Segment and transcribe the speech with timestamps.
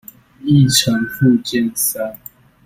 [0.43, 2.17] 議程附件三